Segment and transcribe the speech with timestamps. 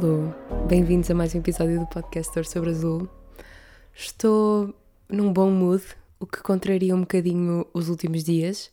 [0.00, 0.32] Alô,
[0.68, 3.08] bem-vindos a mais um episódio do Podcaster sobre Azul.
[3.92, 4.72] Estou
[5.08, 5.82] num bom mood,
[6.20, 8.70] o que contraria um bocadinho os últimos dias.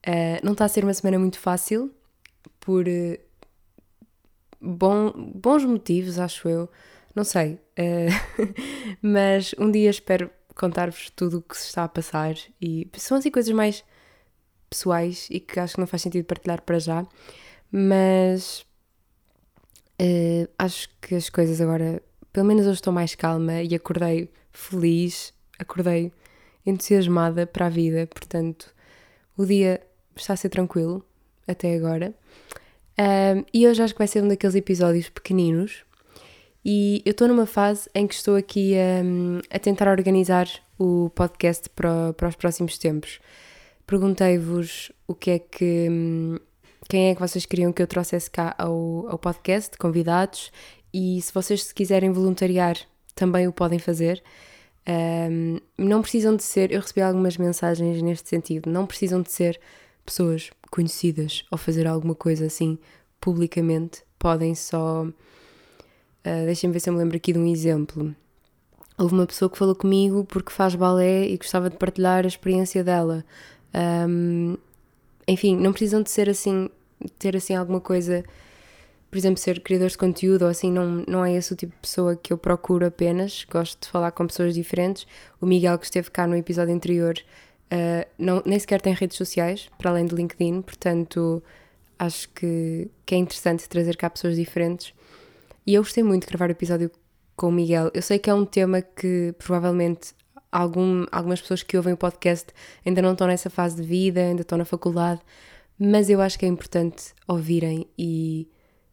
[0.00, 1.92] Uh, não está a ser uma semana muito fácil,
[2.58, 3.18] por uh,
[4.58, 6.70] bom, bons motivos, acho eu.
[7.14, 8.56] Não sei, uh,
[9.02, 13.30] mas um dia espero contar-vos tudo o que se está a passar e são assim
[13.30, 13.84] coisas mais
[14.70, 17.06] pessoais e que acho que não faz sentido partilhar para já,
[17.70, 18.64] mas
[20.02, 22.02] Uh, acho que as coisas agora,
[22.32, 26.12] pelo menos eu estou mais calma e acordei feliz, acordei
[26.66, 28.74] entusiasmada para a vida, portanto,
[29.36, 29.80] o dia
[30.16, 31.04] está a ser tranquilo
[31.46, 32.12] até agora.
[32.98, 35.84] Um, e hoje acho que vai ser um daqueles episódios pequeninos.
[36.64, 38.74] E eu estou numa fase em que estou aqui
[39.50, 43.20] a, tentar organizar o podcast para, para os próximos tempos.
[43.86, 46.38] Perguntei-vos o que é que hum,
[46.88, 50.50] quem é que vocês queriam que eu trouxesse cá ao, ao podcast, convidados,
[50.92, 52.76] e se vocês se quiserem voluntariar,
[53.14, 54.22] também o podem fazer.
[54.86, 59.60] Um, não precisam de ser, eu recebi algumas mensagens neste sentido, não precisam de ser
[60.04, 62.78] pessoas conhecidas ou fazer alguma coisa assim
[63.20, 65.04] publicamente, podem só.
[65.04, 68.14] Uh, Deixem-me ver se eu me lembro aqui de um exemplo.
[68.98, 72.84] Houve uma pessoa que falou comigo porque faz balé e gostava de partilhar a experiência
[72.84, 73.24] dela.
[73.74, 74.56] Um,
[75.26, 76.68] enfim, não precisam de ser assim
[77.18, 78.24] ter assim alguma coisa,
[79.10, 81.80] por exemplo, ser criador de conteúdo ou assim, não, não é esse o tipo de
[81.80, 83.44] pessoa que eu procuro apenas.
[83.50, 85.06] Gosto de falar com pessoas diferentes.
[85.40, 87.14] O Miguel, que esteve cá no episódio anterior,
[87.72, 91.42] uh, não, nem sequer tem redes sociais, para além do LinkedIn, portanto
[91.98, 94.92] acho que, que é interessante trazer cá pessoas diferentes.
[95.66, 96.90] E eu gostei muito de gravar o episódio
[97.36, 97.90] com o Miguel.
[97.94, 100.12] Eu sei que é um tema que provavelmente
[100.52, 102.52] algum, algumas pessoas que ouvem o podcast
[102.86, 105.20] ainda não estão nessa fase de vida, ainda estão na faculdade,
[105.78, 108.46] mas eu acho que é importante ouvirem e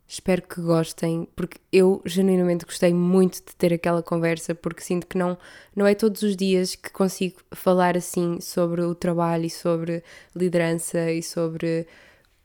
[0.08, 5.18] espero que gostem, porque eu genuinamente gostei muito de ter aquela conversa, porque sinto que
[5.18, 5.38] não,
[5.75, 10.03] não é todos os dias que consigo falar assim sobre o trabalho e sobre
[10.36, 11.86] liderança e sobre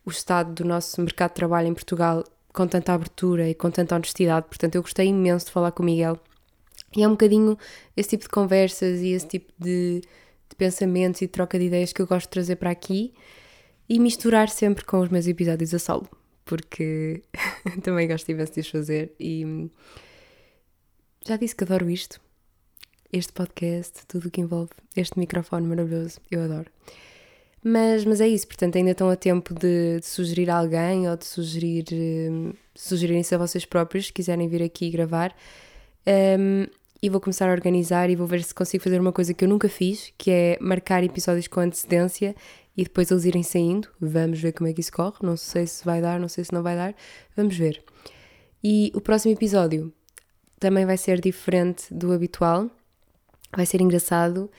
[0.05, 2.23] o estado do nosso mercado de trabalho em Portugal
[2.53, 4.47] com tanta abertura e com tanta honestidade.
[4.47, 6.19] Portanto, eu gostei imenso de falar com o Miguel.
[6.97, 7.59] E é um bocadinho
[7.97, 10.01] esse tipo de conversas e esse tipo de,
[10.49, 13.13] de pensamentos e troca de ideias que eu gosto de trazer para aqui
[13.89, 16.09] e misturar sempre com os meus episódios a solo,
[16.45, 17.23] porque
[17.83, 19.69] também gosto imenso de os fazer e
[21.27, 22.21] já disse que adoro isto,
[23.13, 26.71] este podcast, tudo o que envolve este microfone maravilhoso, eu adoro.
[27.67, 31.25] Mas, mas é isso, portanto, ainda estão a tempo de, de sugerir alguém ou de
[31.25, 35.35] sugerir, um, sugerirem-se a vocês próprios, se quiserem vir aqui gravar.
[36.07, 36.67] Um,
[37.05, 39.49] e vou começar a organizar e vou ver se consigo fazer uma coisa que eu
[39.49, 42.35] nunca fiz, que é marcar episódios com antecedência
[42.75, 43.89] e depois eles irem saindo.
[44.01, 45.19] Vamos ver como é que isso corre.
[45.21, 46.95] Não sei se vai dar, não sei se não vai dar.
[47.37, 47.85] Vamos ver.
[48.63, 49.93] E o próximo episódio
[50.59, 52.71] também vai ser diferente do habitual.
[53.55, 54.51] Vai ser engraçado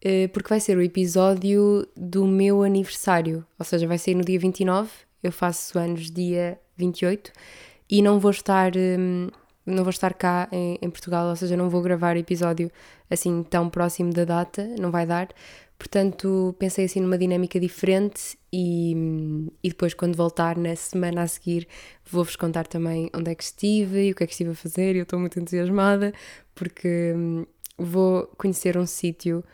[0.00, 3.44] eh, porque vai ser o episódio do meu aniversário.
[3.58, 4.88] Ou seja, vai sair no dia 29.
[5.20, 7.32] Eu faço anos dia 28
[7.90, 8.70] e não vou estar.
[9.68, 12.70] Não vou estar cá em, em, Portugal, ou seja, não vou gravar episódio
[13.10, 15.28] assim tão próximo da data, não vai dar,
[15.78, 21.68] Portanto, pensei assim numa dinâmica diferente e, e depois, quando voltar na semana a seguir,
[22.04, 24.96] vou-vos contar também onde é que estive e o que é que estive a fazer.
[24.96, 26.12] Eu estou muito entusiasmada
[26.52, 27.46] porque hum,
[27.78, 29.44] vou conhecer um sítio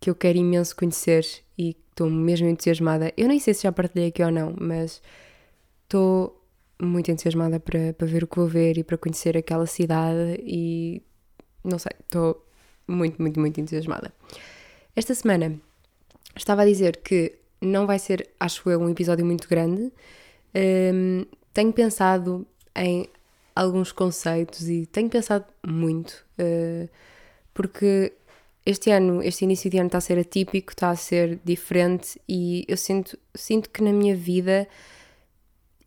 [0.00, 1.26] que eu quero imenso conhecer
[1.58, 3.12] e estou mesmo entusiasmada.
[3.14, 5.02] Eu nem sei se já partilhei aqui ou não, mas
[5.84, 6.37] estou
[6.80, 11.02] muito entusiasmada para, para ver o que vou ver e para conhecer aquela cidade e
[11.64, 12.44] não sei, estou
[12.86, 14.12] muito, muito, muito entusiasmada.
[14.94, 15.60] Esta semana
[16.36, 19.92] estava a dizer que não vai ser, acho eu, um episódio muito grande.
[20.54, 23.08] Um, tenho pensado em
[23.54, 26.88] alguns conceitos e tenho pensado muito, uh,
[27.52, 28.12] porque
[28.64, 32.64] este ano, este início de ano está a ser atípico, está a ser diferente e
[32.68, 34.68] eu sinto, sinto que na minha vida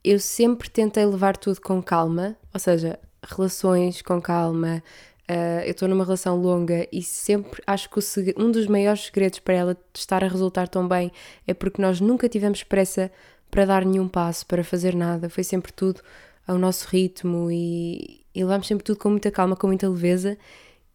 [0.03, 4.83] eu sempre tentei levar tudo com calma, ou seja, relações com calma,
[5.31, 8.00] Uh, eu estou numa relação longa e sempre acho que
[8.38, 11.09] um dos maiores segredos para ela estar a resultar tão bem
[11.48, 13.09] é porque nós nunca tivemos pressa
[13.50, 15.30] para dar nenhum passo, para fazer nada.
[15.30, 16.01] Foi sempre tudo
[16.45, 20.38] ao nosso ritmo e, e levamos sempre tudo com muita calma, com muita leveza.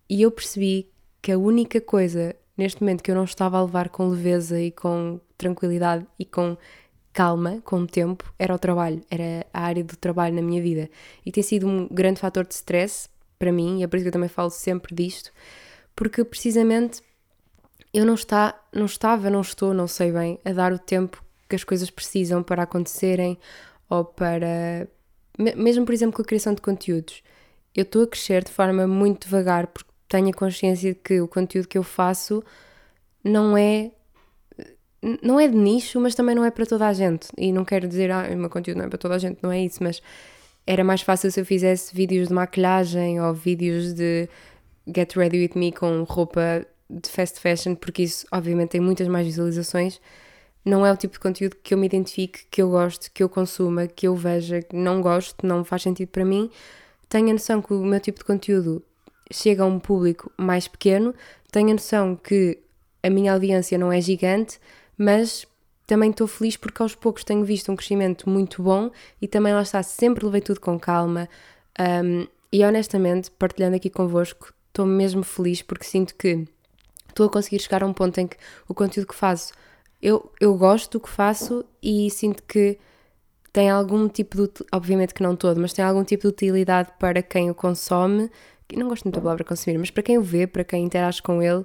[0.06, 0.91] E eu percebi
[1.23, 4.70] que a única coisa neste momento que eu não estava a levar com leveza e
[4.70, 6.59] com tranquilidade e com
[7.16, 10.90] calma, com o tempo, era o trabalho, era a área do trabalho na minha vida.
[11.24, 13.08] E tem sido um grande fator de stress
[13.38, 15.32] para mim, e é por isso que eu também falo sempre disto,
[15.94, 17.00] porque precisamente
[17.92, 21.56] eu não, está, não estava, não estou, não sei bem, a dar o tempo que
[21.56, 23.38] as coisas precisam para acontecerem
[23.88, 24.86] ou para,
[25.38, 27.22] mesmo por exemplo com a criação de conteúdos,
[27.74, 31.26] eu estou a crescer de forma muito devagar porque tenho a consciência de que o
[31.26, 32.44] conteúdo que eu faço
[33.24, 33.90] não é
[35.23, 37.29] não é de nicho, mas também não é para toda a gente.
[37.38, 39.53] E não quero dizer, ah, o meu conteúdo não é para toda a gente, não
[39.53, 40.03] é isso, mas
[40.67, 44.29] era mais fácil se eu fizesse vídeos de maquilhagem ou vídeos de
[44.94, 49.26] get ready with me com roupa de fast fashion, porque isso obviamente tem muitas mais
[49.26, 50.00] visualizações.
[50.64, 53.29] Não é o tipo de conteúdo que eu me identifique, que eu gosto, que eu
[53.29, 56.50] consuma, que eu veja, que não gosto, não faz sentido para mim.
[57.09, 58.82] Tenho a noção que o meu tipo de conteúdo
[59.31, 61.14] chega a um público mais pequeno,
[61.52, 62.59] tenho a noção que
[63.02, 64.59] a minha audiência não é gigante,
[64.96, 65.46] mas
[65.87, 68.90] também estou feliz porque aos poucos tenho visto um crescimento muito bom
[69.22, 71.28] e também lá está, sempre levei tudo com calma.
[71.78, 76.46] Um, e honestamente, partilhando aqui convosco, estou mesmo feliz porque sinto que
[77.08, 78.37] estou a conseguir chegar a um ponto em que
[78.69, 79.52] o conteúdo que faço,
[80.02, 82.78] eu, eu gosto do que faço e sinto que
[83.52, 87.22] tem algum tipo de, obviamente que não todo, mas tem algum tipo de utilidade para
[87.22, 88.31] quem o consome,
[88.75, 91.42] não gosto muito da palavra consumir, mas para quem o vê, para quem interage com
[91.42, 91.64] ele,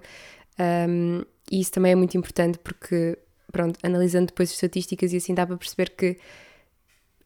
[0.88, 3.18] um, e isso também é muito importante porque,
[3.52, 6.18] pronto, analisando depois as estatísticas e assim dá para perceber que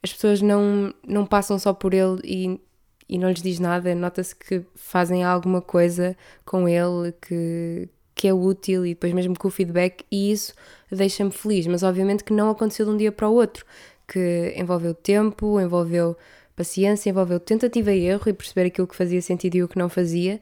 [0.03, 2.61] as pessoas não, não passam só por ele e,
[3.09, 6.15] e não lhes diz nada, nota-se que fazem alguma coisa
[6.45, 10.05] com ele que, que é útil e depois mesmo com o feedback.
[10.11, 10.53] E isso
[10.91, 13.65] deixa-me feliz, mas obviamente que não aconteceu de um dia para o outro,
[14.07, 16.15] que envolveu tempo, envolveu
[16.55, 19.89] paciência, envolveu tentativa e erro e perceber aquilo que fazia sentido e o que não
[19.89, 20.39] fazia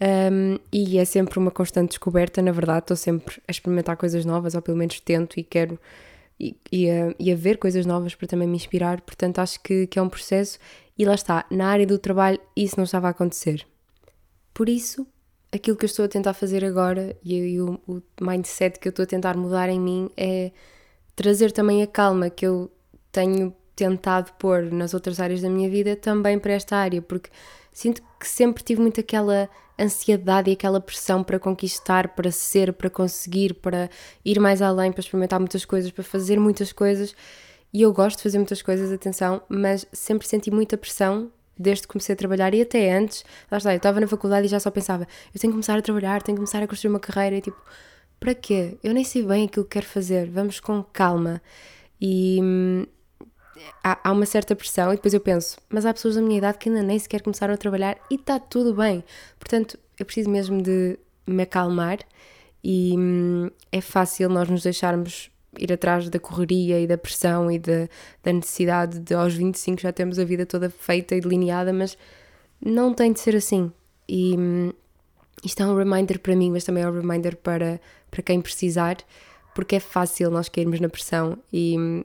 [0.00, 4.54] um, e é sempre uma constante descoberta, na verdade, estou sempre a experimentar coisas novas,
[4.54, 5.78] ou pelo menos tento e quero
[6.38, 9.86] e, e, a, e a ver coisas novas para também me inspirar, portanto acho que,
[9.86, 10.58] que é um processo
[10.98, 13.64] e lá está, na área do trabalho isso não estava a acontecer.
[14.52, 15.06] Por isso,
[15.52, 18.90] aquilo que eu estou a tentar fazer agora e, e o, o mindset que eu
[18.90, 20.50] estou a tentar mudar em mim é
[21.14, 22.70] trazer também a calma que eu
[23.12, 27.30] tenho tentado pôr nas outras áreas da minha vida também para esta área, porque
[27.72, 32.90] sinto que sempre tive muito aquela ansiedade e aquela pressão para conquistar, para ser, para
[32.90, 33.90] conseguir, para
[34.24, 37.14] ir mais além, para experimentar muitas coisas, para fazer muitas coisas.
[37.72, 41.92] E eu gosto de fazer muitas coisas, atenção, mas sempre senti muita pressão desde que
[41.92, 43.24] comecei a trabalhar e até antes.
[43.50, 45.82] Lá está, eu estava na faculdade e já só pensava: eu tenho que começar a
[45.82, 47.36] trabalhar, tenho que começar a construir uma carreira.
[47.36, 47.60] E tipo,
[48.20, 48.78] para quê?
[48.82, 51.42] Eu nem sei bem aquilo que quero fazer, vamos com calma.
[52.00, 52.86] E, hum,
[53.82, 56.68] há, uma certa pressão e depois eu penso, mas há pessoas da minha idade que
[56.68, 59.04] ainda nem sequer começaram a trabalhar e está tudo bem.
[59.38, 61.98] Portanto, eu preciso mesmo de me acalmar
[62.62, 67.58] e hum, é fácil nós nos deixarmos ir atrás da correria e da pressão e
[67.58, 67.88] de,
[68.22, 71.96] da necessidade de aos 25 já temos a vida toda feita e delineada, mas
[72.60, 73.70] não tem de ser assim.
[74.08, 74.72] E hum,
[75.44, 77.80] isto é um reminder para mim, mas também é um reminder para,
[78.10, 78.96] para quem precisar,
[79.54, 82.04] porque é fácil nós cairmos na pressão e hum,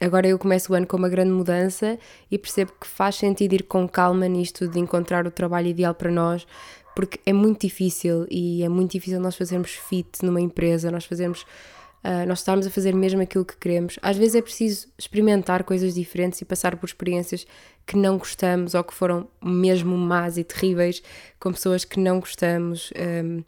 [0.00, 1.98] Agora eu começo o ano com uma grande mudança
[2.30, 6.10] e percebo que faz sentido ir com calma nisto de encontrar o trabalho ideal para
[6.10, 6.46] nós,
[6.94, 11.46] porque é muito difícil e é muito difícil nós fazermos fit numa empresa, nós fazermos.
[12.04, 13.98] Uh, nós estarmos a fazer mesmo aquilo que queremos.
[14.00, 17.44] Às vezes é preciso experimentar coisas diferentes e passar por experiências
[17.84, 21.02] que não gostamos ou que foram mesmo más e terríveis
[21.40, 22.92] com pessoas que não gostamos.
[22.96, 23.42] Um,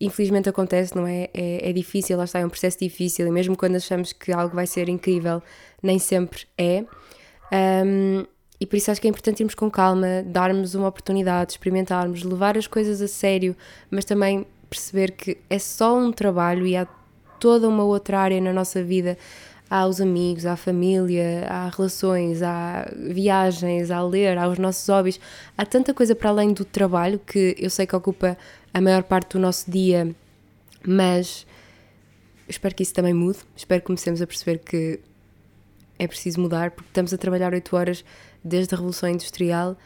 [0.00, 1.28] infelizmente acontece, não é?
[1.34, 1.70] é?
[1.70, 4.66] É difícil, lá está, é um processo difícil e mesmo quando achamos que algo vai
[4.66, 5.42] ser incrível,
[5.82, 6.84] nem sempre é.
[7.52, 8.24] Um,
[8.60, 12.58] e por isso acho que é importante irmos com calma, darmos uma oportunidade, experimentarmos, levar
[12.58, 13.56] as coisas a sério,
[13.90, 16.86] mas também perceber que é só um trabalho e há
[17.38, 19.16] toda uma outra área na nossa vida.
[19.68, 24.86] Há os amigos, há a família, há relações, há viagens, há ler, há os nossos
[24.88, 25.20] hobbies.
[25.56, 28.36] Há tanta coisa para além do trabalho que eu sei que ocupa
[28.72, 30.14] a maior parte do nosso dia,
[30.86, 31.46] mas
[32.48, 33.38] espero que isso também mude.
[33.56, 35.00] Espero que comecemos a perceber que
[35.98, 38.04] é preciso mudar, porque estamos a trabalhar 8 horas
[38.42, 39.76] desde a Revolução Industrial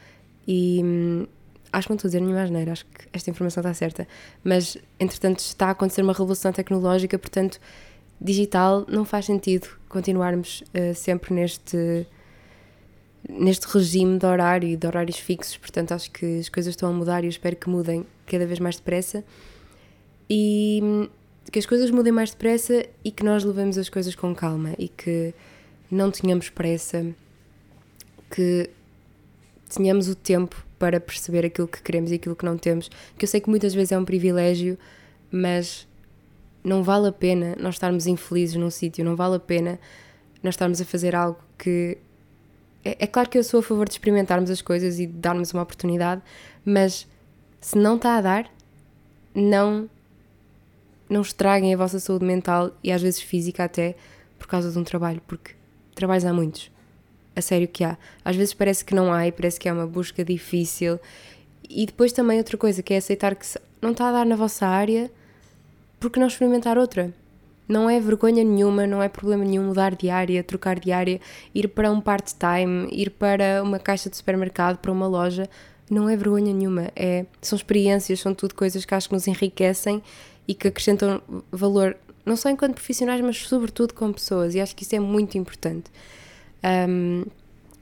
[0.46, 1.26] e hum,
[1.72, 4.08] acho que não estou a dizer nenhuma asneira, acho que esta informação está certa,
[4.42, 7.60] mas entretanto está a acontecer uma revolução tecnológica, portanto,
[8.20, 12.06] digital não faz sentido continuarmos uh, sempre neste
[13.26, 16.92] neste regime de horário e de horários fixos, portanto acho que as coisas estão a
[16.92, 19.24] mudar e eu espero que mudem cada vez mais depressa
[20.28, 21.08] e
[21.50, 24.88] que as coisas mudem mais depressa e que nós levemos as coisas com calma e
[24.88, 25.34] que
[25.90, 27.06] não tenhamos pressa,
[28.30, 28.70] que
[29.68, 33.28] tenhamos o tempo para perceber aquilo que queremos e aquilo que não temos, que eu
[33.28, 34.78] sei que muitas vezes é um privilégio,
[35.30, 35.86] mas
[36.62, 39.78] não vale a pena nós estarmos infelizes num sítio, não vale a pena
[40.42, 41.98] nós estarmos a fazer algo que
[42.84, 45.52] é, é, claro que eu sou a favor de experimentarmos as coisas e de darmos
[45.52, 46.20] uma oportunidade,
[46.64, 47.06] mas
[47.64, 48.50] se não está a dar,
[49.34, 49.88] não,
[51.08, 53.96] não estraguem a vossa saúde mental e às vezes física até
[54.38, 55.52] por causa de um trabalho, porque
[55.94, 56.70] trabalhos há muitos.
[57.34, 57.96] a sério que há.
[58.22, 61.00] Às vezes parece que não há e parece que é uma busca difícil.
[61.66, 63.46] E depois também outra coisa, que é aceitar que
[63.80, 65.10] não está a dar na vossa área,
[65.98, 67.14] porque não experimentar outra?
[67.66, 71.18] Não é vergonha nenhuma, não é problema nenhum mudar de área, trocar de área,
[71.54, 75.48] ir para um part-time, ir para uma caixa de supermercado, para uma loja.
[75.90, 76.90] Não é vergonha nenhuma.
[76.96, 80.02] É, são experiências, são tudo coisas que acho que nos enriquecem
[80.48, 84.54] e que acrescentam valor, não só enquanto profissionais, mas sobretudo como pessoas.
[84.54, 85.90] E acho que isso é muito importante.
[86.88, 87.24] Um,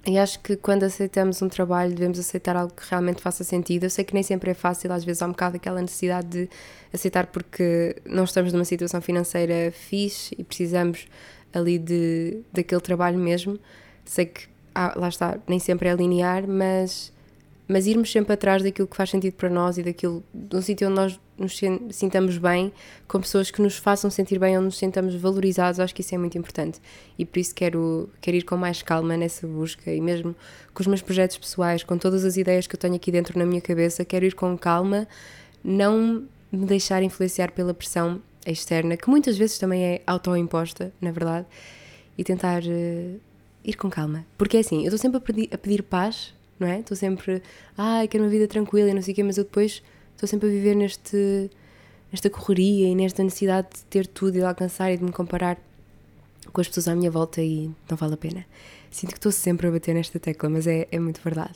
[0.04, 3.84] e acho que quando aceitamos um trabalho devemos aceitar algo que realmente faça sentido.
[3.84, 6.50] Eu sei que nem sempre é fácil, às vezes há um bocado aquela necessidade de
[6.92, 11.06] aceitar porque não estamos numa situação financeira fixe e precisamos
[11.52, 13.58] ali de, daquele trabalho mesmo.
[14.04, 17.11] Sei que, ah, lá está, nem sempre é linear, mas
[17.72, 20.88] mas irmos sempre atrás daquilo que faz sentido para nós e daquilo, de um sítio
[20.88, 21.58] onde nós nos
[21.90, 22.70] sintamos bem,
[23.08, 26.18] com pessoas que nos façam sentir bem, onde nos sintamos valorizados, acho que isso é
[26.18, 26.78] muito importante.
[27.18, 30.36] E por isso quero, quero ir com mais calma nessa busca e mesmo
[30.74, 33.46] com os meus projetos pessoais, com todas as ideias que eu tenho aqui dentro na
[33.46, 35.08] minha cabeça, quero ir com calma,
[35.64, 41.46] não me deixar influenciar pela pressão externa, que muitas vezes também é autoimposta, na verdade,
[42.18, 43.20] e tentar uh,
[43.64, 44.26] ir com calma.
[44.36, 46.80] Porque é assim, eu estou sempre a pedir, a pedir paz não é?
[46.80, 47.42] Estou sempre,
[47.76, 49.82] ai, quero uma vida tranquila e não sei o quê, mas eu depois
[50.14, 51.50] estou sempre a viver neste,
[52.10, 55.58] nesta correria e nesta necessidade de ter tudo e de alcançar e de me comparar
[56.52, 58.46] com as pessoas à minha volta e não vale a pena.
[58.90, 61.54] Sinto que estou sempre a bater nesta tecla, mas é, é muito verdade.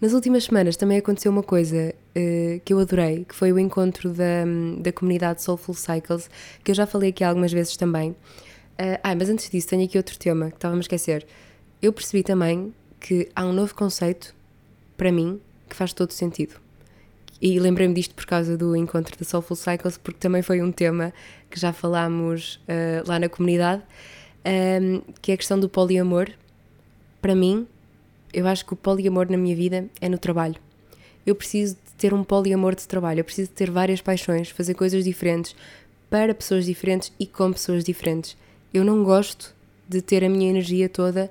[0.00, 4.10] Nas últimas semanas também aconteceu uma coisa uh, que eu adorei, que foi o encontro
[4.10, 4.44] da,
[4.78, 6.30] da comunidade Soulful Cycles,
[6.64, 8.10] que eu já falei aqui algumas vezes também.
[8.10, 11.26] Uh, ah, mas antes disso, tenho aqui outro tema que estava a esquecer.
[11.82, 14.34] Eu percebi também que há um novo conceito,
[14.96, 16.54] para mim, que faz todo sentido.
[17.40, 21.12] E lembrei-me disto por causa do encontro da Soulful Cycles, porque também foi um tema
[21.48, 23.82] que já falámos uh, lá na comunidade,
[24.44, 26.28] um, ehm, que é a questão do poliamor.
[27.22, 27.66] Para mim,
[28.32, 30.56] eu acho que o poliamor na minha vida é no trabalho.
[31.24, 34.74] Eu preciso de ter um poliamor de trabalho, eu preciso de ter várias paixões, fazer
[34.74, 35.56] coisas diferentes
[36.10, 38.36] para pessoas diferentes e com pessoas diferentes.
[38.72, 39.54] Eu não gosto
[39.88, 41.30] de ter a minha energia toda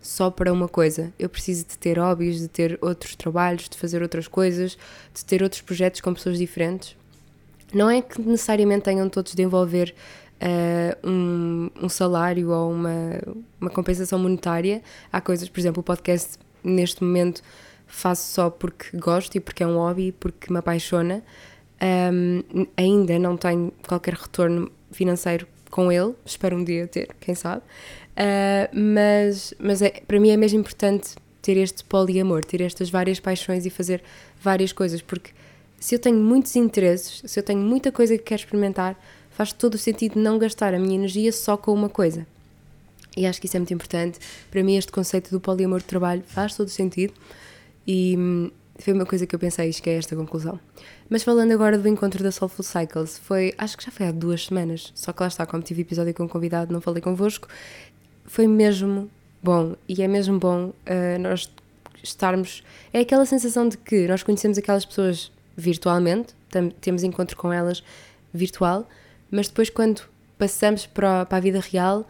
[0.00, 1.12] só para uma coisa.
[1.18, 4.78] Eu preciso de ter hobbies, de ter outros trabalhos, de fazer outras coisas,
[5.14, 6.96] de ter outros projetos com pessoas diferentes.
[7.72, 9.94] Não é que necessariamente tenham todos de envolver
[10.40, 13.20] uh, um, um, salário ou uma,
[13.60, 14.82] uma compensação monetária.
[15.12, 17.42] Há coisas, por exemplo, o podcast neste momento
[17.86, 21.22] faço só porque gosto e porque é um hobby, porque me apaixona.
[21.80, 27.62] Um, ainda não tenho qualquer retorno financeiro com ele, espero um dia ter, quem sabe.
[28.18, 33.20] Uh, mas mas é, para mim é mesmo importante ter este poliamor, ter estas várias
[33.20, 34.02] paixões e fazer
[34.42, 35.30] várias coisas, porque
[35.78, 39.74] se eu tenho muitos interesses, se eu tenho muita coisa que quero experimentar, faz todo
[39.74, 42.26] o sentido não gastar a minha energia só com uma coisa.
[43.16, 44.18] E acho que isso é muito importante.
[44.50, 47.14] Para mim, este conceito do poliamor de trabalho faz todo o sentido
[47.86, 50.58] e hum, foi uma coisa que eu pensei, que é esta conclusão.
[51.08, 54.46] Mas falando agora do encontro da Soulful Cycles, foi, acho que já foi há duas
[54.46, 57.48] semanas, só que lá está, como tive episódio com um convidado, não falei convosco,
[58.28, 59.10] foi mesmo
[59.42, 59.74] bom.
[59.88, 61.50] E é mesmo bom uh, nós
[62.02, 62.62] estarmos.
[62.92, 66.34] É aquela sensação de que nós conhecemos aquelas pessoas virtualmente,
[66.80, 67.82] temos encontro com elas
[68.32, 68.88] virtual,
[69.30, 70.02] mas depois, quando
[70.38, 72.08] passamos para, para a vida real,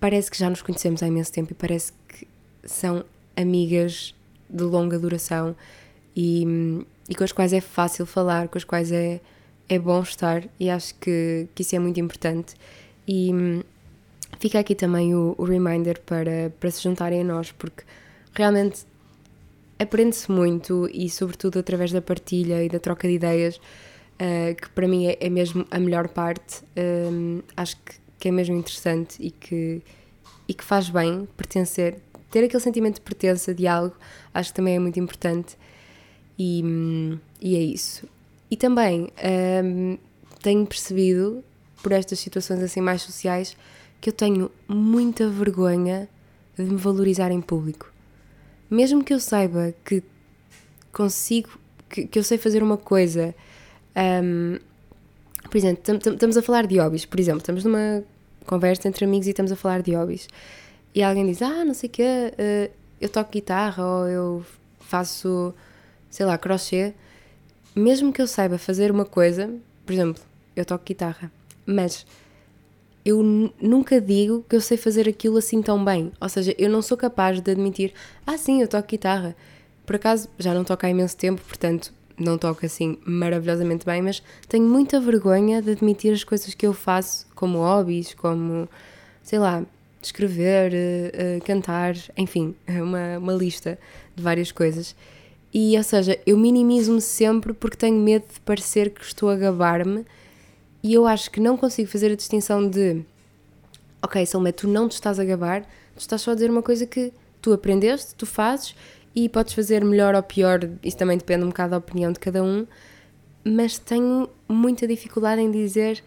[0.00, 2.26] parece que já nos conhecemos há imenso tempo e parece que
[2.64, 3.04] são
[3.36, 4.14] amigas
[4.48, 5.54] de longa duração
[6.16, 9.20] e, e com as quais é fácil falar, com as quais é,
[9.68, 12.54] é bom estar, e acho que, que isso é muito importante.
[13.06, 13.62] E
[14.38, 17.84] fica aqui também o, o reminder para, para se juntarem a nós, porque
[18.32, 18.84] realmente
[19.78, 24.86] aprende-se muito e, sobretudo, através da partilha e da troca de ideias, uh, que para
[24.86, 26.62] mim é, é, mesmo a melhor parte.
[26.76, 29.82] Um, ehm, acho que, que, é mesmo interessante e que,
[30.46, 31.96] e que faz bem pertencer,
[32.30, 33.96] ter aquele sentimento de pertença de algo,
[34.34, 35.56] acho que também é muito importante.
[36.38, 38.06] E, e é isso.
[38.50, 39.98] E também um, ehm,
[40.42, 41.42] tenho percebido,
[41.82, 43.56] por estas situações assim mais sociais,
[44.00, 46.08] que eu tenho muita vergonha
[46.56, 47.92] de me valorizar em público.
[48.70, 50.02] Mesmo que eu saiba que
[50.92, 51.50] consigo,
[51.88, 53.34] que, que eu sei fazer uma coisa.
[53.96, 54.58] Um,
[55.50, 58.04] por exemplo, estamos a falar de hobbies, por exemplo, estamos numa
[58.46, 60.28] conversa entre amigos e estamos a falar de hobbies.
[60.94, 64.46] E alguém diz: Ah, não sei o quê, uh, eu toco guitarra ou eu
[64.80, 65.54] faço,
[66.08, 66.94] sei lá, crochê.
[67.74, 69.52] Mesmo que eu saiba fazer uma coisa,
[69.86, 70.22] por exemplo,
[70.56, 71.30] eu toco guitarra,
[71.64, 72.04] mas
[73.04, 73.22] eu
[73.60, 76.12] nunca digo que eu sei fazer aquilo assim tão bem.
[76.20, 77.92] Ou seja, eu não sou capaz de admitir,
[78.26, 79.34] ah, sim, eu toco guitarra.
[79.86, 84.22] Por acaso, já não toco há imenso tempo, portanto, não toco assim maravilhosamente bem, mas
[84.46, 88.68] tenho muita vergonha de admitir as coisas que eu faço como hobbies, como,
[89.22, 89.64] sei lá,
[90.02, 93.78] escrever, uh, uh, cantar, enfim, uma, uma lista
[94.14, 94.94] de várias coisas.
[95.52, 100.04] E, ou seja, eu minimizo-me sempre porque tenho medo de parecer que estou a gabar-me
[100.82, 103.04] e eu acho que não consigo fazer a distinção de
[104.02, 105.62] ok, Salomé, tu não te estás a gabar,
[105.94, 108.74] tu estás só a dizer uma coisa que tu aprendeste, tu fazes
[109.14, 112.42] e podes fazer melhor ou pior, isso também depende um bocado da opinião de cada
[112.42, 112.66] um,
[113.44, 116.02] mas tenho muita dificuldade em dizer,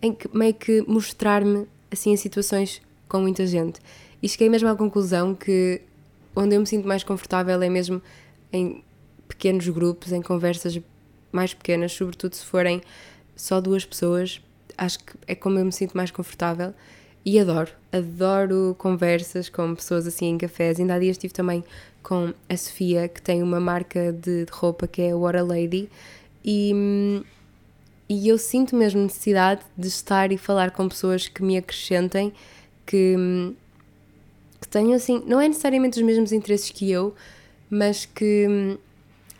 [0.00, 3.80] em que, meio que mostrar-me assim em situações com muita gente.
[4.22, 5.80] E cheguei mesmo à conclusão que
[6.36, 8.00] onde eu me sinto mais confortável é mesmo
[8.52, 8.82] em
[9.26, 10.78] pequenos grupos, em conversas
[11.32, 12.82] mais pequenas, sobretudo se forem
[13.38, 14.42] só duas pessoas,
[14.76, 16.74] acho que é como eu me sinto mais confortável
[17.24, 20.80] e adoro, adoro conversas com pessoas assim em cafés.
[20.80, 21.64] Ainda há dias estive também
[22.02, 25.88] com a Sofia, que tem uma marca de, de roupa que é What a Lady,
[26.44, 27.22] e,
[28.08, 32.32] e eu sinto mesmo necessidade de estar e falar com pessoas que me acrescentem,
[32.86, 33.14] que,
[34.60, 37.14] que tenham assim, não é necessariamente os mesmos interesses que eu,
[37.70, 38.78] mas que.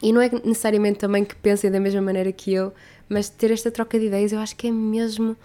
[0.00, 2.72] E não é necessariamente também que pensem da mesma maneira que eu,
[3.08, 5.36] mas ter esta troca de ideias eu acho que é mesmo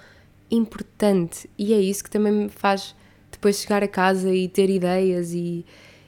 [0.51, 2.95] importante e é isso que também me faz
[3.31, 5.65] depois chegar a casa e ter ideias e,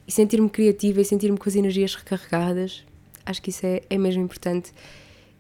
[0.08, 2.86] e sentir-me criativa e sentir-me com as energias recarregadas.
[3.26, 4.72] Acho que isso é, é mesmo importante.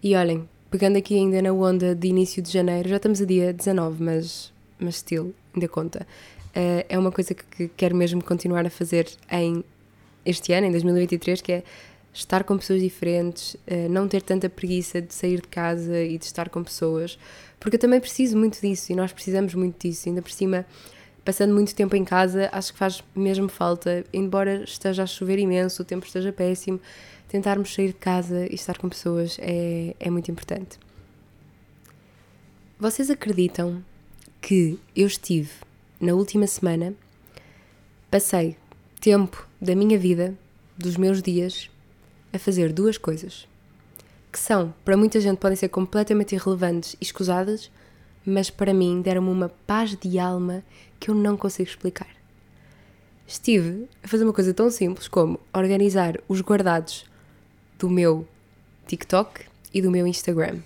[0.01, 3.53] E olhem, pegando aqui ainda na onda de início de janeiro, já estamos a dia
[3.53, 6.05] 19, mas, mas still, ainda conta.
[6.49, 9.63] Uh, é uma coisa que quero mesmo continuar a fazer em
[10.25, 11.63] este ano, em 2023, que é
[12.15, 16.25] estar com pessoas diferentes, uh, não ter tanta preguiça de sair de casa e de
[16.25, 17.19] estar com pessoas,
[17.59, 20.65] porque eu também preciso muito disso e nós precisamos muito disso, ainda por cima,
[21.25, 25.81] passando muito tempo em casa, acho que faz mesmo falta, embora esteja a chover imenso,
[25.81, 26.79] o tempo esteja péssimo,
[27.27, 30.79] tentarmos sair de casa e estar com pessoas é, é muito importante.
[32.79, 33.83] Vocês acreditam
[34.41, 35.51] que eu estive
[35.99, 36.93] na última semana,
[38.09, 38.55] passei
[39.01, 40.33] tempo da minha vida,
[40.77, 41.69] dos meus dias,
[42.35, 43.47] a fazer duas coisas
[44.35, 47.71] que são, para muita gente, podem ser completamente irrelevantes e escusadas,
[48.25, 50.61] mas para mim deram-me uma paz de alma
[50.99, 52.09] que eu não consigo explicar.
[53.25, 57.05] Estive a fazer uma coisa tão simples como organizar os guardados
[57.79, 58.27] do meu
[58.85, 60.57] TikTok e do meu Instagram.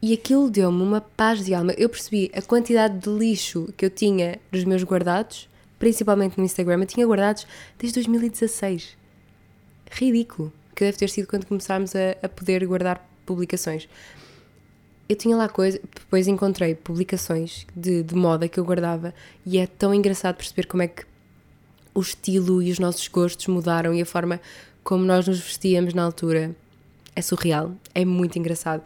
[0.00, 1.72] E aquilo deu-me uma paz de alma.
[1.76, 6.82] Eu percebi a quantidade de lixo que eu tinha nos meus guardados, principalmente no Instagram.
[6.82, 7.48] Eu tinha guardados
[7.80, 8.96] desde 2016
[9.94, 13.88] ridículo, que deve ter sido quando começámos a, a poder guardar publicações.
[15.08, 19.66] Eu tinha lá coisa, depois encontrei publicações de, de moda que eu guardava e é
[19.66, 21.04] tão engraçado perceber como é que
[21.94, 24.40] o estilo e os nossos gostos mudaram e a forma
[24.82, 26.54] como nós nos vestíamos na altura
[27.14, 28.82] é surreal, é muito engraçado.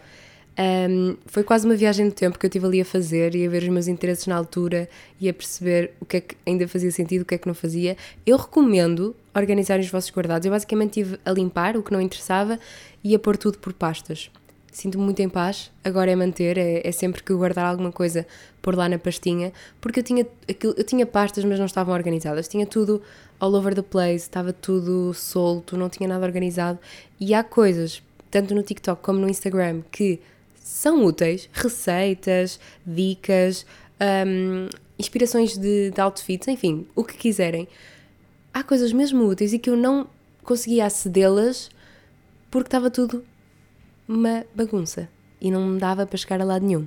[0.60, 3.48] Um, foi quase uma viagem no tempo que eu estive ali a fazer e a
[3.48, 4.88] ver os meus interesses na altura
[5.20, 7.54] e a perceber o que é que ainda fazia sentido, o que é que não
[7.54, 7.96] fazia.
[8.26, 10.46] Eu recomendo organizar os vossos guardados.
[10.46, 12.58] Eu basicamente estive a limpar o que não interessava
[13.04, 14.32] e a pôr tudo por pastas.
[14.72, 18.26] Sinto-me muito em paz, agora é manter, é, é, sempre que guardar alguma coisa,
[18.60, 22.48] pôr lá na pastinha, porque eu tinha, aquilo, eu tinha pastas, mas não estavam organizadas.
[22.48, 23.00] Tinha tudo
[23.40, 26.78] all over the place, estava tudo solto, não tinha nada organizado.
[27.18, 30.20] E há coisas, tanto no TikTok como no Instagram, que
[30.68, 33.64] são úteis, receitas, dicas,
[34.26, 37.66] um, inspirações de, de outfits, enfim, o que quiserem.
[38.52, 40.06] Há coisas mesmo úteis e que eu não
[40.44, 41.70] conseguia acedê-las
[42.50, 43.24] porque estava tudo
[44.06, 45.08] uma bagunça
[45.40, 46.86] e não me dava para chegar a lado nenhum.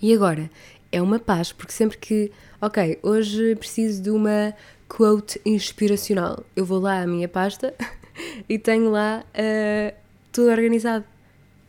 [0.00, 0.48] E agora
[0.92, 4.54] é uma paz, porque sempre que, ok, hoje preciso de uma
[4.88, 7.74] quote inspiracional, eu vou lá à minha pasta
[8.48, 9.94] e tenho lá uh,
[10.30, 11.11] tudo organizado.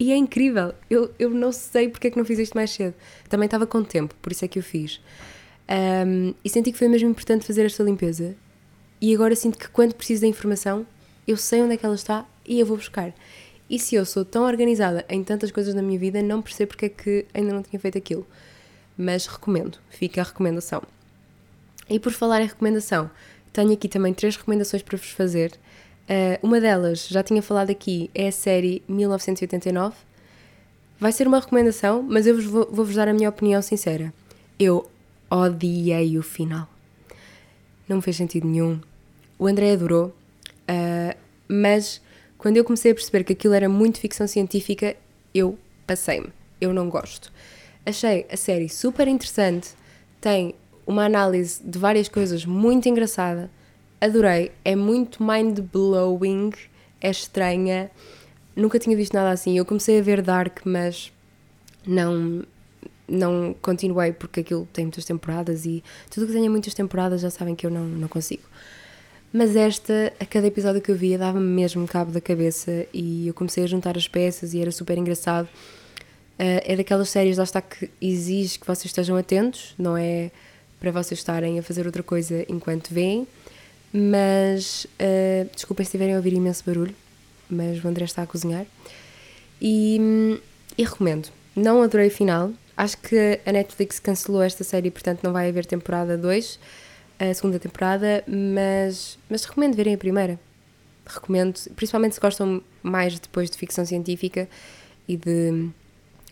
[0.03, 0.73] E é incrível.
[0.89, 2.93] Eu, eu não sei porque é que não fiz isto mais cedo.
[3.29, 4.99] Também estava com tempo, por isso é que eu fiz.
[6.05, 8.35] Um, e senti que foi mesmo importante fazer esta limpeza.
[8.99, 10.85] E agora sinto que quando preciso da informação,
[11.25, 13.13] eu sei onde é que ela está e eu vou buscar.
[13.69, 16.87] E se eu sou tão organizada em tantas coisas na minha vida, não percebo porque
[16.87, 18.27] é que ainda não tinha feito aquilo.
[18.97, 20.83] Mas recomendo, fica a recomendação.
[21.89, 23.09] E por falar em recomendação,
[23.53, 25.53] tenho aqui também três recomendações para vos fazer.
[26.03, 29.95] Uh, uma delas, já tinha falado aqui, é a série 1989.
[30.99, 34.13] Vai ser uma recomendação, mas eu vou, vou-vos dar a minha opinião sincera.
[34.59, 34.89] Eu
[35.29, 36.67] odiei o final.
[37.87, 38.79] Não me fez sentido nenhum.
[39.39, 42.01] O André adorou, uh, mas
[42.37, 44.95] quando eu comecei a perceber que aquilo era muito ficção científica,
[45.33, 46.27] eu passei-me.
[46.59, 47.31] Eu não gosto.
[47.85, 49.69] Achei a série super interessante,
[50.21, 53.49] tem uma análise de várias coisas muito engraçada
[54.03, 56.51] adorei, é muito mind-blowing,
[56.99, 57.89] é estranha,
[58.55, 59.57] nunca tinha visto nada assim.
[59.57, 61.11] Eu comecei a ver Dark, mas
[61.85, 62.43] não,
[63.07, 67.55] não continuei porque aquilo tem muitas temporadas e tudo que tenha muitas temporadas já sabem
[67.55, 68.43] que eu não, não consigo.
[69.31, 73.33] Mas esta, a cada episódio que eu via, dava-me mesmo cabo da cabeça e eu
[73.33, 75.47] comecei a juntar as peças e era super engraçado.
[76.33, 80.29] Uh, é daquelas séries, lá está, que exige que vocês estejam atentos, não é
[80.79, 83.25] para vocês estarem a fazer outra coisa enquanto veem.
[83.93, 86.95] Mas, uh, desculpem se estiverem a ouvir imenso barulho,
[87.49, 88.65] mas o André está a cozinhar.
[89.62, 90.39] E,
[90.77, 91.29] e recomendo.
[91.56, 92.51] Não adorei o final.
[92.75, 96.60] Acho que a Netflix cancelou esta série, portanto não vai haver temporada 2
[97.19, 100.39] a segunda temporada, mas, mas recomendo verem a primeira.
[101.06, 104.49] Recomendo, principalmente se gostam mais depois de ficção científica
[105.08, 105.69] e de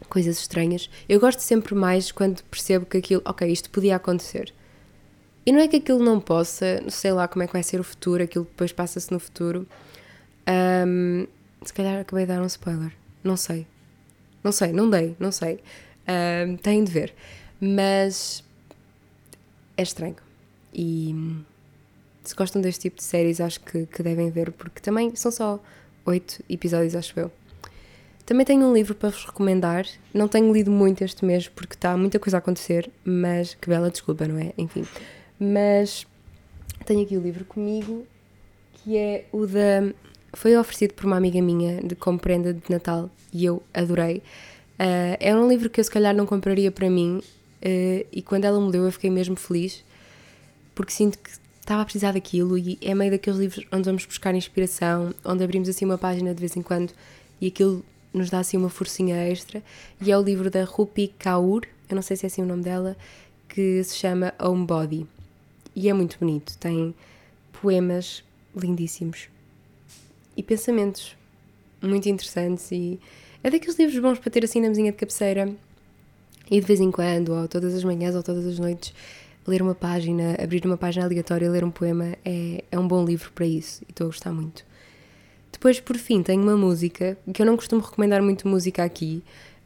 [0.09, 0.89] coisas estranhas.
[1.07, 4.53] Eu gosto sempre mais quando percebo que aquilo, ok, isto podia acontecer.
[5.45, 7.79] E não é que aquilo não possa, não sei lá como é que vai ser
[7.79, 9.67] o futuro, aquilo depois passa-se no futuro.
[10.47, 11.25] Um,
[11.63, 12.91] se calhar acabei de dar um spoiler.
[13.23, 13.65] Não sei.
[14.43, 15.59] Não sei, não dei, não sei.
[16.47, 17.13] Um, têm de ver.
[17.59, 18.43] Mas
[19.77, 20.15] é estranho.
[20.73, 21.43] E
[22.23, 25.59] se gostam deste tipo de séries, acho que, que devem ver, porque também são só
[26.05, 27.31] oito episódios, acho eu.
[28.25, 29.85] Também tenho um livro para vos recomendar.
[30.13, 33.89] Não tenho lido muito este mês porque está muita coisa a acontecer, mas que bela
[33.89, 34.53] desculpa, não é?
[34.57, 34.85] Enfim.
[35.43, 36.05] Mas
[36.85, 38.05] tenho aqui o livro comigo,
[38.73, 39.91] que é o da.
[40.33, 44.17] Foi oferecido por uma amiga minha de como prenda de Natal e eu adorei.
[44.79, 48.45] Uh, é um livro que eu se calhar não compraria para mim uh, e quando
[48.45, 49.83] ela me deu eu fiquei mesmo feliz
[50.73, 54.33] porque sinto que estava a precisar daquilo e é meio daqueles livros onde vamos buscar
[54.33, 56.93] inspiração, onde abrimos assim uma página de vez em quando
[57.39, 59.61] e aquilo nos dá assim uma forcinha extra.
[60.01, 62.63] E é o livro da Rupi Kaur, eu não sei se é assim o nome
[62.63, 62.95] dela,
[63.47, 65.07] que se chama Home Body.
[65.75, 66.93] E é muito bonito, tem
[67.61, 68.23] poemas
[68.55, 69.29] lindíssimos
[70.35, 71.15] e pensamentos
[71.81, 72.99] muito interessantes e
[73.43, 75.53] é daqueles livros bons para ter assim na mesinha de cabeceira
[76.49, 78.93] e de vez em quando, ou todas as manhãs ou todas as noites,
[79.47, 83.31] ler uma página, abrir uma página aleatória, ler um poema é, é um bom livro
[83.31, 84.65] para isso e estou a gostar muito.
[85.51, 89.23] Depois, por fim, tenho uma música que eu não costumo recomendar muito música aqui.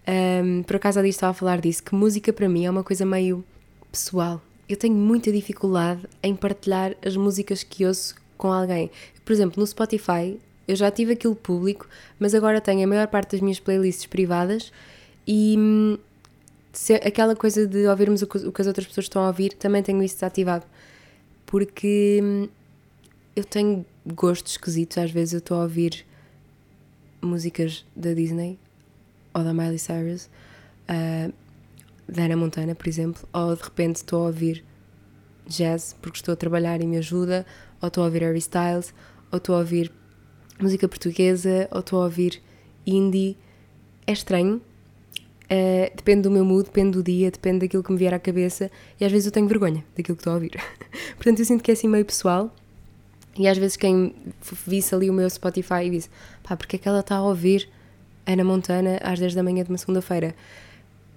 [0.07, 3.05] Um, por acaso, ali estava a falar disso, que música para mim é uma coisa
[3.05, 3.43] meio
[3.91, 4.41] pessoal.
[4.67, 8.89] Eu tenho muita dificuldade em partilhar as músicas que ouço com alguém.
[9.23, 11.87] Por exemplo, no Spotify, eu já tive aquilo público,
[12.19, 14.71] mas agora tenho a maior parte das minhas playlists privadas
[15.27, 15.97] e hum,
[17.03, 19.83] aquela coisa de ouvirmos o que, o que as outras pessoas estão a ouvir, também
[19.83, 20.65] tenho isso desativado.
[21.45, 22.47] Porque hum,
[23.35, 26.05] eu tenho gostos esquisitos, às vezes eu estou a ouvir
[27.21, 28.57] músicas da Disney
[29.33, 30.29] ou da Miley Cyrus,
[30.89, 31.33] uh,
[32.07, 34.63] da Ana Montana, por exemplo, ou de repente estou a ouvir
[35.47, 37.45] jazz porque estou a trabalhar e me ajuda,
[37.81, 38.93] ou estou a ouvir Harry Styles,
[39.31, 39.91] ou estou a ouvir
[40.59, 42.41] música portuguesa, ou estou a ouvir
[42.85, 43.37] indie.
[44.07, 44.61] É estranho,
[45.45, 48.71] Uh, depende do meu mood, depende do dia, depende daquilo que me vier à cabeça
[48.99, 50.59] e às vezes eu tenho vergonha daquilo que estou a ouvir.
[51.15, 52.51] Portanto, eu sinto que é assim meio pessoal
[53.37, 54.15] e às vezes quem
[54.65, 56.09] visse ali o meu Spotify e disse
[56.41, 57.69] pá, porque é que ela está a ouvir
[58.25, 60.33] Ana Montana às 10 da manhã de uma segunda-feira?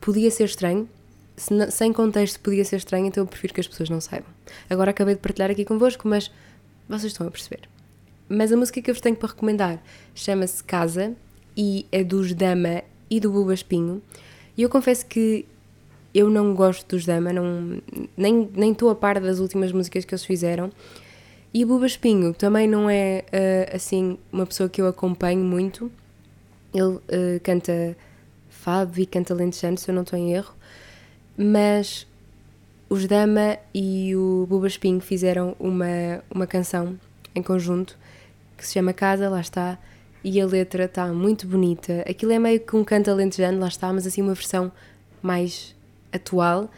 [0.01, 0.89] Podia ser estranho,
[1.37, 4.31] se, sem contexto podia ser estranho, então eu prefiro que as pessoas não saibam.
[4.69, 6.31] Agora acabei de partilhar aqui convosco, mas
[6.89, 7.69] vocês estão a perceber.
[8.29, 9.83] Mas a música que eu vos tenho para recomendar
[10.15, 11.15] chama-se Casa
[11.57, 14.03] e é dos Dama e do Buba Espinho.
[14.57, 15.47] E eu confesso que
[16.15, 17.81] eu não gosto dos Dama, não,
[18.17, 20.71] nem estou a par das últimas músicas que eles fizeram.
[21.53, 25.91] E Buba Espinho também não é uh, assim uma pessoa que eu acompanho muito.
[26.75, 27.01] Ele uh,
[27.43, 27.97] canta
[28.59, 30.55] fado e canta lentejano, se eu não estou em erro.
[31.37, 32.07] Mas
[32.88, 36.99] os Dama e o Buba Espinho fizeram uma, uma canção
[37.35, 37.97] em conjunto
[38.57, 39.79] que se chama Casa, lá está,
[40.25, 42.05] e a letra está muito bonita.
[42.09, 44.73] Aquilo é meio que um canto alentejano, lá está, mas assim uma versão
[45.23, 45.75] mais
[46.12, 46.68] atual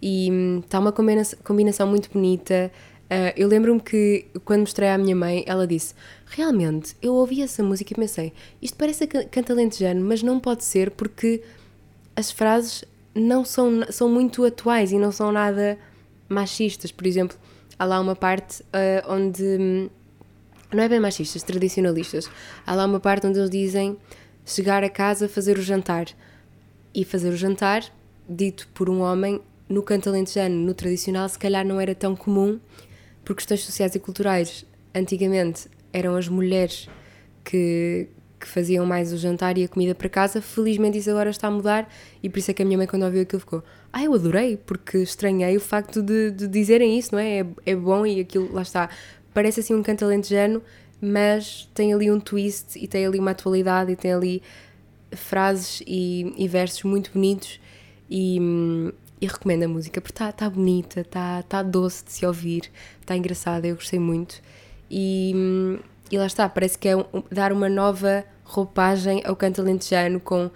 [0.00, 0.28] e
[0.64, 2.70] está hum, uma combinação, combinação muito bonita.
[3.06, 5.94] Uh, eu lembro-me que quando mostrei à minha mãe, ela disse:
[6.26, 10.90] Realmente, eu ouvi essa música e pensei, isto parece canto alentejano, mas não pode ser
[10.90, 11.42] porque
[12.16, 15.78] as frases não são, são muito atuais e não são nada
[16.28, 16.90] machistas.
[16.90, 17.36] Por exemplo,
[17.78, 19.88] há lá uma parte uh, onde
[20.72, 22.28] não é bem machistas, tradicionalistas.
[22.66, 23.96] Há lá uma parte onde eles dizem
[24.44, 26.06] chegar a casa, fazer o jantar.
[26.92, 27.84] E fazer o jantar,
[28.28, 32.58] dito por um homem, no canto alentejano, no tradicional, se calhar não era tão comum,
[33.26, 34.64] por questões sociais e culturais.
[34.94, 36.88] Antigamente eram as mulheres
[37.44, 38.08] que,
[38.38, 40.40] que faziam mais o jantar e a comida para casa.
[40.40, 43.02] Felizmente isso agora está a mudar e por isso é que a minha mãe, quando
[43.02, 47.18] ouviu aquilo, ficou: Ah, eu adorei, porque estranhei o facto de, de dizerem isso, não
[47.18, 47.40] é?
[47.40, 47.46] é?
[47.66, 48.88] É bom e aquilo, lá está
[49.34, 50.62] parece assim um canto alentejano,
[51.00, 54.40] mas tem ali um twist e tem ali uma atualidade e tem ali
[55.12, 57.60] frases e, e versos muito bonitos
[58.08, 62.70] e, e recomendo a música porque está tá bonita, está tá doce de se ouvir,
[63.00, 64.40] está engraçada, eu gostei muito.
[64.90, 65.78] E, hum,
[66.10, 70.50] e lá está, parece que é um, dar uma nova roupagem ao canto alentejano com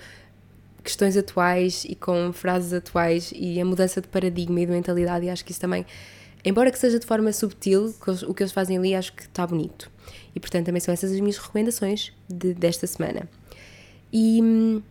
[0.83, 5.31] questões atuais e com frases atuais e a mudança de paradigma e de mentalidade, e
[5.31, 5.85] acho que isso também,
[6.45, 7.95] embora que seja de forma subtil,
[8.27, 9.91] o que eles fazem ali, acho que está bonito.
[10.35, 13.29] E portanto, também são essas as minhas recomendações de, desta semana.
[14.13, 14.83] E hum,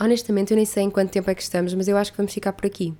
[0.00, 2.32] honestamente, eu nem sei em quanto tempo é que estamos, mas eu acho que vamos
[2.32, 2.94] ficar por aqui.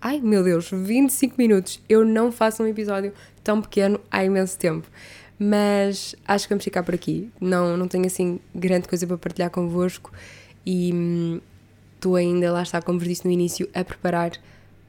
[0.00, 1.80] Ai meu Deus, 25 minutos!
[1.88, 4.88] Eu não faço um episódio tão pequeno há imenso tempo.
[5.38, 7.30] Mas acho que vamos ficar por aqui.
[7.40, 10.10] Não, não tenho assim grande coisa para partilhar convosco
[10.64, 11.40] e hum,
[11.94, 14.32] estou ainda, lá está, como vos disse no início, a preparar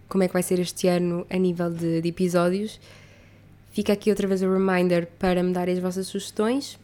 [0.08, 2.80] como é que vai ser este ano a nível de, de episódios.
[3.72, 6.80] Fica aqui outra vez o reminder para me darem as vossas sugestões.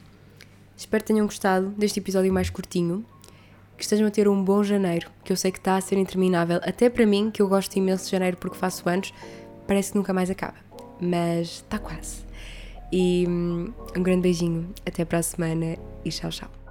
[0.76, 3.06] Espero que tenham gostado deste episódio mais curtinho.
[3.78, 6.60] Que estejam a ter um bom janeiro, que eu sei que está a ser interminável.
[6.64, 9.14] Até para mim, que eu gosto imenso de janeiro porque faço anos,
[9.68, 10.56] parece que nunca mais acaba.
[11.00, 12.24] Mas está quase.
[12.92, 16.63] E hum, um grande beijinho, até para a semana e tchau, tchau.